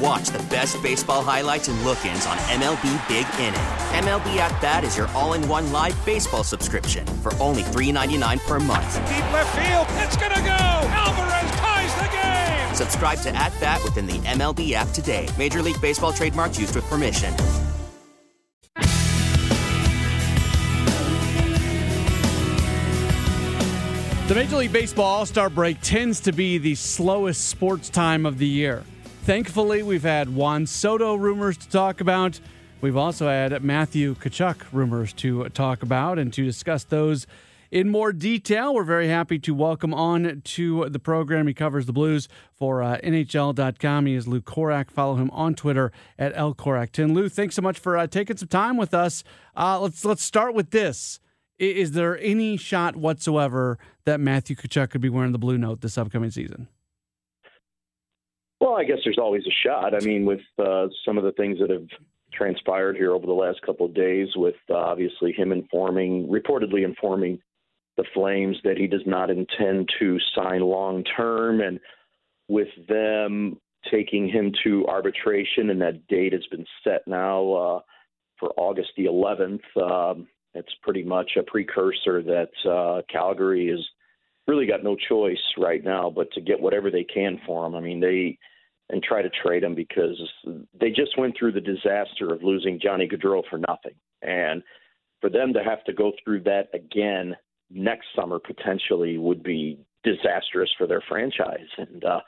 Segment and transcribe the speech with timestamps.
[0.00, 3.60] And watch the best baseball highlights and look-ins on MLB Big Inning.
[4.04, 8.94] MLB At Bat is your all-in-one live baseball subscription for only $3.99 per month.
[9.08, 10.56] Deep left field, it's gonna go.
[10.90, 12.74] Alvarez ties the game.
[12.74, 15.28] Subscribe to At Bat within the MLB app today.
[15.38, 17.34] Major League Baseball trademarks used with permission.
[24.28, 28.38] The Major League Baseball All Star break tends to be the slowest sports time of
[28.38, 28.84] the year.
[29.24, 32.40] Thankfully, we've had Juan Soto rumors to talk about.
[32.80, 37.26] We've also had Matthew Tkachuk rumors to talk about and to discuss those
[37.70, 38.74] in more detail.
[38.74, 41.46] We're very happy to welcome on to the program.
[41.46, 44.06] He covers the Blues for uh, NHL.com.
[44.06, 44.90] He is Lou Korac.
[44.90, 47.14] Follow him on Twitter at LKorac10.
[47.14, 49.22] Lou, thanks so much for uh, taking some time with us.
[49.54, 51.20] Uh, let's let's start with this.
[51.58, 55.98] Is there any shot whatsoever that Matthew Tkachuk could be wearing the blue note this
[55.98, 56.68] upcoming season?
[58.60, 59.94] Well, I guess there's always a shot.
[59.94, 61.86] I mean, with uh, some of the things that have
[62.32, 67.40] transpired here over the last couple of days, with uh, obviously him informing, reportedly informing
[67.96, 71.80] the Flames that he does not intend to sign long term, and
[72.48, 73.58] with them
[73.90, 77.80] taking him to arbitration, and that date has been set now uh,
[78.38, 79.60] for August the 11th.
[79.76, 83.84] Um, it's pretty much a precursor that uh, Calgary has
[84.46, 87.74] really got no choice right now but to get whatever they can for him.
[87.74, 88.38] I mean, they
[88.88, 90.20] and try to trade him because
[90.78, 94.62] they just went through the disaster of losing Johnny Gaudreau for nothing, and
[95.20, 97.36] for them to have to go through that again
[97.70, 102.04] next summer potentially would be disastrous for their franchise and.
[102.04, 102.20] uh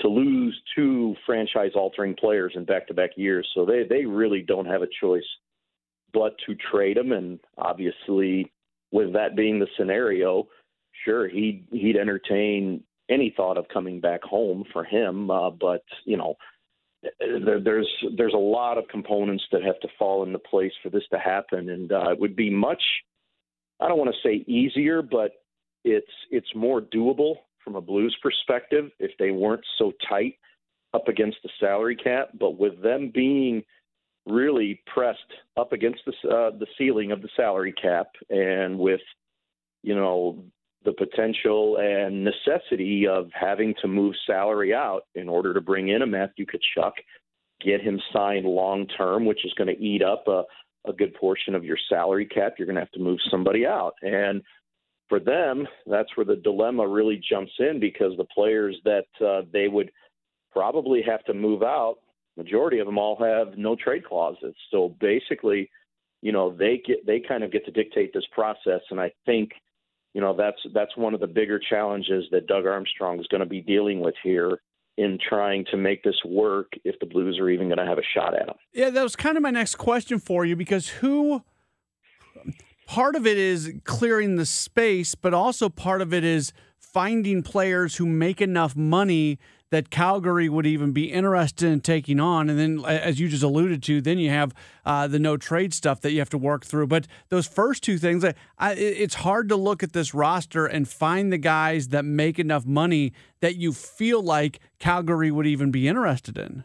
[0.00, 3.48] to lose two franchise altering players in back to back years.
[3.54, 5.22] So they, they really don't have a choice
[6.12, 7.12] but to trade him.
[7.12, 8.50] And obviously,
[8.90, 10.48] with that being the scenario,
[11.04, 15.30] sure he'd he'd entertain any thought of coming back home for him.
[15.30, 16.36] Uh, but you know,
[17.20, 21.04] there, there's there's a lot of components that have to fall into place for this
[21.10, 22.82] to happen, and uh, it would be much.
[23.80, 25.32] I don't want to say easier, but
[25.84, 30.34] it's it's more doable from a Blues perspective if they weren't so tight
[30.94, 32.30] up against the salary cap.
[32.38, 33.64] But with them being
[34.26, 35.18] really pressed
[35.56, 39.00] up against the uh, the ceiling of the salary cap, and with
[39.82, 40.44] you know
[40.84, 46.02] the potential and necessity of having to move salary out in order to bring in
[46.02, 46.92] a Matthew Tkachuk,
[47.64, 50.42] get him signed long term, which is going to eat up a,
[50.88, 52.54] a good portion of your salary cap.
[52.58, 54.42] You're going to have to move somebody out, and
[55.08, 59.68] for them, that's where the dilemma really jumps in because the players that uh, they
[59.68, 59.90] would
[60.52, 61.96] probably have to move out
[62.36, 64.54] majority of them all have no trade clauses.
[64.70, 65.70] So basically,
[66.20, 69.50] you know, they get they kind of get to dictate this process, and I think,
[70.14, 73.46] you know, that's that's one of the bigger challenges that Doug Armstrong is going to
[73.46, 74.58] be dealing with here
[74.98, 78.02] in trying to make this work if the Blues are even going to have a
[78.14, 78.56] shot at them.
[78.74, 81.42] Yeah, that was kind of my next question for you because who
[82.86, 87.96] part of it is clearing the space, but also part of it is finding players
[87.96, 89.38] who make enough money
[89.72, 92.50] that Calgary would even be interested in taking on.
[92.50, 96.02] And then, as you just alluded to, then you have uh, the no trade stuff
[96.02, 96.88] that you have to work through.
[96.88, 98.34] But those first two things, I,
[98.72, 103.14] it's hard to look at this roster and find the guys that make enough money
[103.40, 106.64] that you feel like Calgary would even be interested in.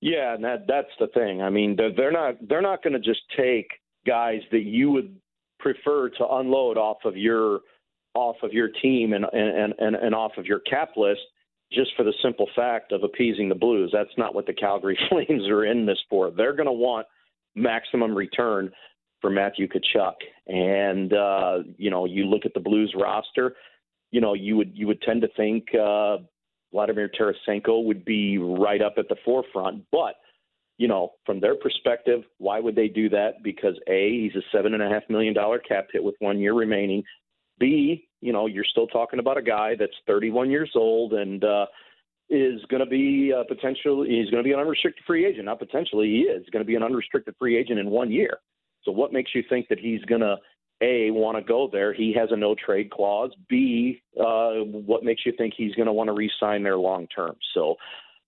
[0.00, 1.42] Yeah, and that that's the thing.
[1.42, 3.66] I mean, they're, they're not they're not going to just take
[4.06, 5.16] guys that you would
[5.58, 7.62] prefer to unload off of your
[8.14, 11.22] off of your team and and and, and off of your cap list
[11.72, 13.90] just for the simple fact of appeasing the Blues.
[13.92, 16.30] That's not what the Calgary Flames are in this for.
[16.30, 17.06] They're going to want
[17.54, 18.70] maximum return
[19.20, 20.14] for Matthew Tkachuk.
[20.46, 23.54] And uh, you know, you look at the Blues roster,
[24.10, 26.18] you know, you would you would tend to think uh,
[26.72, 30.14] Vladimir Tarasenko would be right up at the forefront, but
[30.78, 33.42] you know, from their perspective, why would they do that?
[33.42, 36.52] Because A, he's a seven and a half million dollar cap hit with one year
[36.52, 37.02] remaining.
[37.58, 41.66] B, you know, you're still talking about a guy that's 31 years old and uh,
[42.28, 45.44] is going to be uh, potentially he's going to be an unrestricted free agent.
[45.44, 48.38] Not potentially, he is going to be an unrestricted free agent in one year.
[48.82, 50.36] So what makes you think that he's going to
[50.82, 51.94] a want to go there?
[51.94, 53.30] He has a no trade clause.
[53.48, 57.36] B, uh, what makes you think he's going to want to re-sign there long term?
[57.54, 57.76] So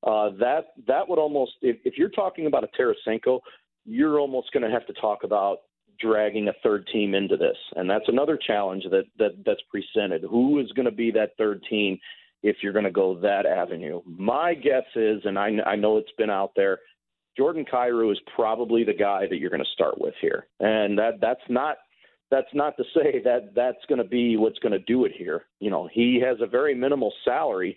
[0.05, 3.41] uh, that that would almost if, if you're talking about a Tarasenko,
[3.85, 5.59] you're almost going to have to talk about
[6.01, 10.23] dragging a third team into this, and that's another challenge that that that's presented.
[10.23, 11.99] Who is going to be that third team?
[12.43, 14.01] if you're going to go that avenue.
[14.07, 16.79] My guess is, and I, I know it's been out there,
[17.37, 21.21] Jordan Kyrou is probably the guy that you're going to start with here, and that
[21.21, 21.77] that's not
[22.31, 25.45] that's not to say that that's going to be what's going to do it here.
[25.61, 27.77] You know, he has a very minimal salary,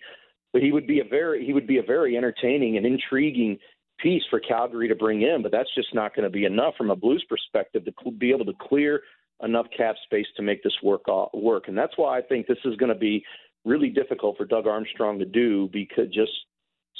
[0.52, 3.56] but he would be a very he would be a very entertaining and intriguing
[4.02, 5.42] piece for Calgary to bring in.
[5.42, 8.44] But that's just not going to be enough from a Blues perspective to be able
[8.46, 9.02] to clear
[9.42, 11.02] enough cap space to make this work
[11.32, 11.68] work.
[11.68, 13.24] And that's why I think this is going to be
[13.64, 16.32] really difficult for Doug Armstrong to do because just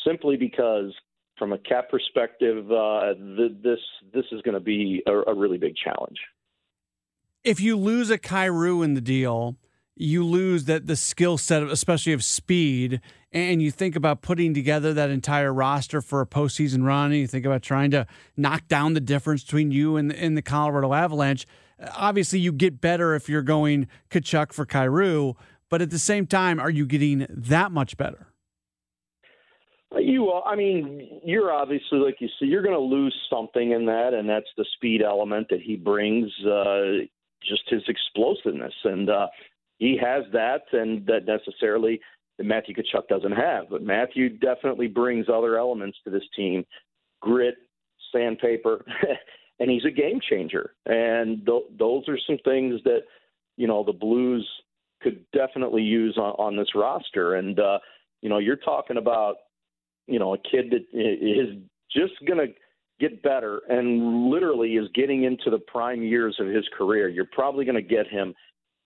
[0.06, 0.92] simply because
[1.38, 3.78] from a cap perspective, uh, the, this
[4.12, 6.18] this is going to be a, a, really big challenge.
[7.42, 9.56] If you lose a Kyrou in the deal,
[9.94, 13.00] you lose that the skill set, especially of speed,
[13.30, 17.26] and you think about putting together that entire roster for a postseason run, and you
[17.26, 18.06] think about trying to
[18.36, 21.46] knock down the difference between you and, and the Colorado Avalanche.
[21.94, 25.34] Obviously, you get better if you're going Tkachuk for Kyrou,
[25.68, 28.28] but at the same time, are you getting that much better?
[29.98, 34.14] You, I mean, you're obviously like you see, you're going to lose something in that,
[34.14, 37.04] and that's the speed element that he brings, uh,
[37.46, 39.26] just his explosiveness, and uh,
[39.82, 42.00] he has that, and that necessarily
[42.38, 43.68] Matthew Tkachuk doesn't have.
[43.68, 46.64] But Matthew definitely brings other elements to this team,
[47.20, 47.56] grit,
[48.12, 48.84] sandpaper,
[49.58, 50.74] and he's a game changer.
[50.86, 53.00] And th- those are some things that
[53.56, 54.48] you know the Blues
[55.02, 57.34] could definitely use on, on this roster.
[57.34, 57.80] And uh,
[58.20, 59.34] you know, you're talking about
[60.06, 61.58] you know a kid that is
[61.90, 62.54] just going to
[63.00, 67.08] get better and literally is getting into the prime years of his career.
[67.08, 68.32] You're probably going to get him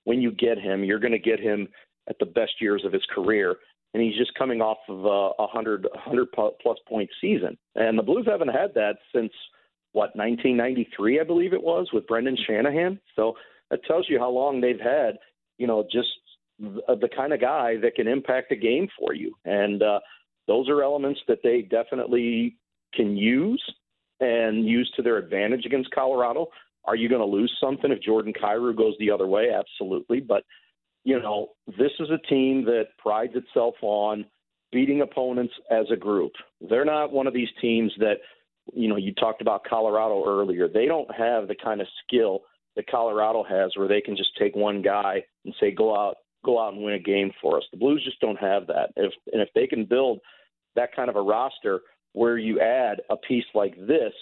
[0.06, 0.82] when you get him.
[0.82, 1.68] You're going to get him
[2.08, 3.56] at the best years of his career.
[3.94, 7.56] And he's just coming off of a 100, 100 plus point season.
[7.76, 9.32] And the Blues haven't had that since,
[9.92, 13.00] what, 1993, I believe it was, with Brendan Shanahan.
[13.14, 13.34] So
[13.70, 15.18] that tells you how long they've had
[15.58, 16.08] you know, just
[16.58, 19.34] the kind of guy that can impact a game for you.
[19.44, 20.00] And uh,
[20.46, 22.56] those are elements that they definitely
[22.94, 23.62] can use
[24.20, 26.48] and use to their advantage against Colorado.
[26.86, 29.50] Are you going to lose something if Jordan Kyrou goes the other way?
[29.50, 30.20] Absolutely.
[30.20, 30.44] But,
[31.04, 34.24] you know, this is a team that prides itself on
[34.72, 36.32] beating opponents as a group.
[36.68, 38.16] They're not one of these teams that,
[38.74, 40.68] you know, you talked about Colorado earlier.
[40.68, 42.40] They don't have the kind of skill–
[42.76, 46.60] that Colorado has, where they can just take one guy and say, "Go out, go
[46.60, 48.90] out and win a game for us." The Blues just don't have that.
[48.96, 50.20] If and if they can build
[50.76, 51.80] that kind of a roster
[52.12, 54.12] where you add a piece like this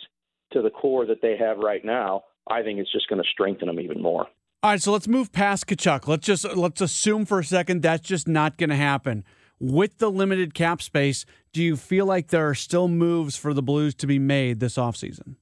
[0.53, 3.69] to the core that they have right now, I think it's just going to strengthen
[3.69, 4.27] them even more.
[4.63, 6.09] All right, so let's move past Tkachuk.
[6.09, 9.25] Let's just let's assume for a second that's just not going to happen.
[9.61, 13.63] With the limited cap space, do you feel like there are still moves for the
[13.63, 15.37] Blues to be made this offseason?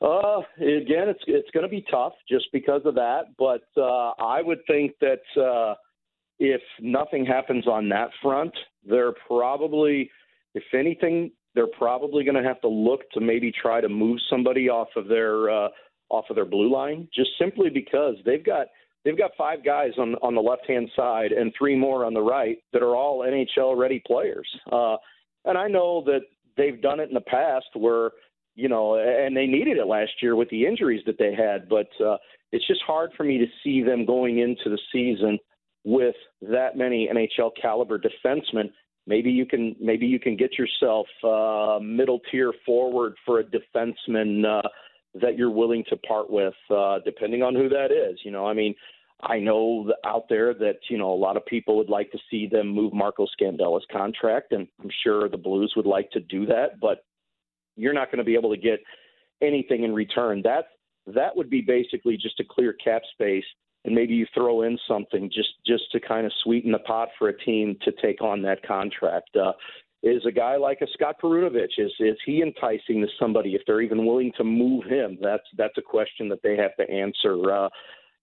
[0.00, 3.26] Uh, again, it's it's going to be tough just because of that.
[3.38, 5.74] But uh, I would think that uh,
[6.40, 8.52] if nothing happens on that front,
[8.84, 10.10] they're probably,
[10.54, 14.68] if anything, they're probably going to have to look to maybe try to move somebody
[14.68, 15.68] off of their uh,
[16.10, 18.66] off of their blue line, just simply because they've got
[19.04, 22.20] they've got five guys on on the left hand side and three more on the
[22.20, 24.48] right that are all NHL ready players.
[24.70, 24.96] Uh,
[25.44, 26.20] and I know that
[26.56, 28.10] they've done it in the past where
[28.54, 31.68] you know, and they needed it last year with the injuries that they had.
[31.68, 32.18] But uh,
[32.52, 35.38] it's just hard for me to see them going into the season
[35.84, 38.70] with that many NHL caliber defensemen.
[39.06, 44.44] Maybe you can maybe you can get yourself uh, middle tier forward for a defenseman
[44.44, 44.68] uh,
[45.20, 48.18] that you're willing to part with, uh, depending on who that is.
[48.24, 48.74] You know, I mean.
[49.24, 52.48] I know out there that you know a lot of people would like to see
[52.48, 56.80] them move Marco Scandella's contract, and I'm sure the Blues would like to do that.
[56.80, 57.04] But
[57.76, 58.80] you're not going to be able to get
[59.40, 60.42] anything in return.
[60.42, 60.64] That
[61.06, 63.44] that would be basically just a clear cap space,
[63.84, 67.28] and maybe you throw in something just just to kind of sweeten the pot for
[67.28, 69.36] a team to take on that contract.
[69.36, 69.52] Uh,
[70.02, 73.80] is a guy like a Scott Perunovich is is he enticing to somebody if they're
[73.80, 75.18] even willing to move him?
[75.20, 77.52] That's that's a question that they have to answer.
[77.52, 77.68] Uh,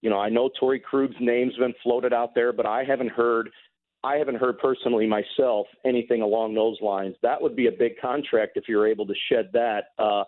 [0.01, 3.49] you know, I know Torey Krug's name's been floated out there, but I haven't heard
[4.03, 7.15] I haven't heard personally myself anything along those lines.
[7.21, 10.23] That would be a big contract if you're able to shed that, uh,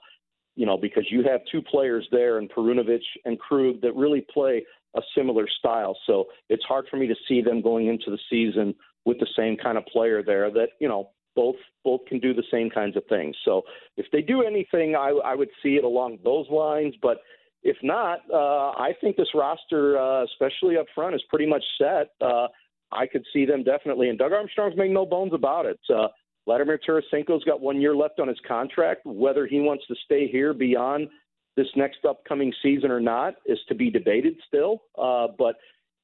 [0.56, 4.66] you know, because you have two players there in Perunovich and Krug that really play
[4.96, 5.98] a similar style.
[6.06, 9.58] So it's hard for me to see them going into the season with the same
[9.58, 13.04] kind of player there that you know both both can do the same kinds of
[13.08, 13.36] things.
[13.46, 13.64] So
[13.98, 16.94] if they do anything, I, I would see it along those lines.
[17.02, 17.20] But
[17.64, 22.10] if not, uh, I think this roster, uh, especially up front, is pretty much set.
[22.20, 22.48] Uh,
[22.92, 25.80] I could see them definitely, and Doug Armstrong's made no bones about it.
[25.90, 26.08] Uh,
[26.46, 29.02] Vladimir Tarasenko's got one year left on his contract.
[29.06, 31.08] Whether he wants to stay here beyond
[31.56, 34.84] this next upcoming season or not is to be debated still.
[34.98, 35.56] Uh, but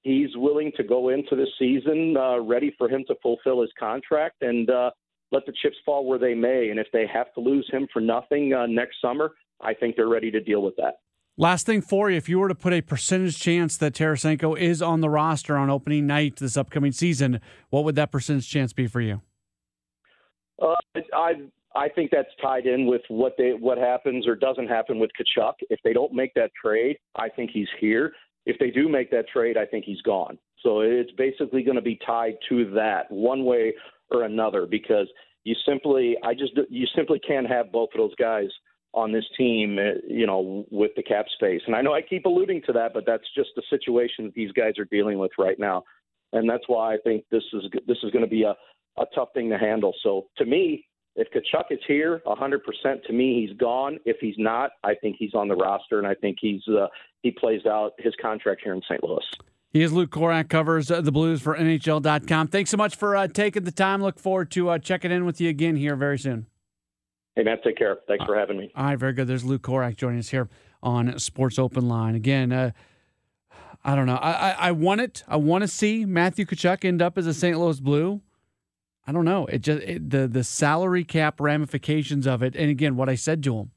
[0.04, 4.42] he's willing to go into the season uh, ready for him to fulfill his contract
[4.42, 4.92] and uh,
[5.32, 6.70] let the chips fall where they may.
[6.70, 10.08] And if they have to lose him for nothing uh, next summer, I think they're
[10.08, 11.00] ready to deal with that.
[11.40, 14.82] Last thing for you, if you were to put a percentage chance that Tarasenko is
[14.82, 17.40] on the roster on opening night this upcoming season,
[17.70, 19.22] what would that percentage chance be for you?
[20.60, 20.74] Uh,
[21.14, 21.34] I
[21.76, 25.54] I think that's tied in with what they what happens or doesn't happen with Tkachuk.
[25.70, 28.14] If they don't make that trade, I think he's here.
[28.46, 30.38] If they do make that trade, I think he's gone.
[30.64, 33.74] So it's basically going to be tied to that one way
[34.10, 35.08] or another because
[35.44, 38.50] you simply I just you simply can't have both of those guys
[38.94, 41.62] on this team, uh, you know, with the cap space.
[41.68, 44.52] And I know I keep alluding to that, but that's just the situation that these
[44.54, 45.84] guys are dealing with right now.
[46.34, 48.56] And that's why I think this is this is going to be a,
[48.98, 49.94] a tough thing to handle.
[50.04, 50.86] So to me,
[51.18, 53.98] if Tkachuk is here, 100% to me, he's gone.
[54.06, 56.88] If he's not, I think he's on the roster, and I think he's uh,
[57.24, 59.04] he plays out his contract here in St.
[59.04, 59.24] Louis.
[59.72, 62.48] He is Luke Korac, covers uh, the Blues for NHL.com.
[62.48, 64.02] Thanks so much for uh, taking the time.
[64.02, 66.46] Look forward to uh, checking in with you again here very soon.
[67.36, 67.98] Hey, Matt, take care.
[68.08, 68.72] Thanks for having me.
[68.76, 69.28] All right, very good.
[69.28, 70.50] There's Luke Korac joining us here
[70.82, 72.16] on Sports Open Line.
[72.16, 72.72] Again, uh,
[73.84, 74.16] I don't know.
[74.16, 75.24] I, I, I want it.
[75.28, 77.60] I want to see Matthew Tkachuk end up as a St.
[77.60, 78.22] Louis Blue.
[79.08, 79.46] I don't know.
[79.46, 82.56] It just it, the the salary cap ramifications of it.
[82.56, 83.72] And again, what I said to him,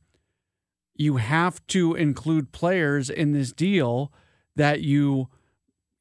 [0.96, 4.12] you have to include players in this deal
[4.56, 5.28] that you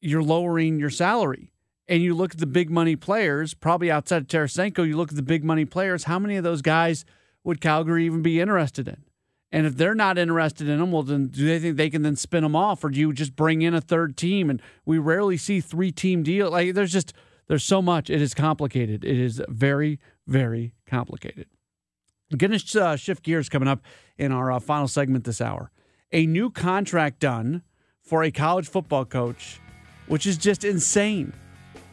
[0.02, 1.52] you're lowering your salary.
[1.88, 5.16] And you look at the big money players, probably outside of Tarasenko, you look at
[5.16, 6.04] the big money players.
[6.04, 7.04] How many of those guys
[7.44, 9.04] would Calgary even be interested in?
[9.52, 12.16] And if they're not interested in them, well, then do they think they can then
[12.16, 14.50] spin them off, or do you just bring in a third team?
[14.52, 16.52] And we rarely see three team deal.
[16.52, 17.14] Like there's just
[17.50, 18.10] there's so much.
[18.10, 19.04] It is complicated.
[19.04, 21.48] It is very very complicated.
[22.32, 23.82] I'm going to uh, shift gears coming up
[24.18, 25.72] in our uh, final segment this hour.
[26.12, 27.64] A new contract done
[28.04, 29.60] for a college football coach,
[30.08, 31.34] which is just insane.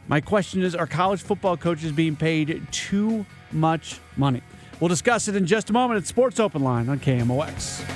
[0.07, 4.43] My question is: Are college football coaches being paid too much money?
[4.79, 7.96] We'll discuss it in just a moment at Sports Open Line on KMOX.